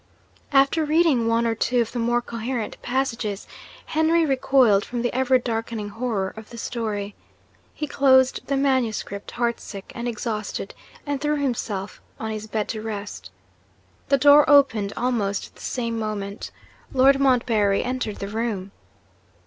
After 0.51 0.83
reading 0.83 1.27
one 1.27 1.45
or 1.45 1.53
two 1.53 1.79
of 1.79 1.91
the 1.91 1.99
more 1.99 2.23
coherent 2.23 2.75
passages 2.81 3.45
Henry 3.85 4.25
recoiled 4.25 4.83
from 4.83 5.03
the 5.03 5.13
ever 5.13 5.37
darkening 5.37 5.89
horror 5.89 6.33
of 6.35 6.49
the 6.49 6.57
story. 6.57 7.13
He 7.75 7.85
closed 7.85 8.47
the 8.47 8.57
manuscript, 8.57 9.29
heartsick 9.33 9.91
and 9.93 10.07
exhausted, 10.07 10.73
and 11.05 11.21
threw 11.21 11.35
himself 11.35 12.01
on 12.19 12.31
his 12.31 12.47
bed 12.47 12.67
to 12.69 12.81
rest. 12.81 13.29
The 14.09 14.17
door 14.17 14.49
opened 14.49 14.91
almost 14.97 15.49
at 15.49 15.55
the 15.57 15.61
same 15.61 15.99
moment. 15.99 16.49
Lord 16.91 17.19
Montbarry 17.19 17.83
entered 17.83 18.15
the 18.15 18.27
room. 18.27 18.71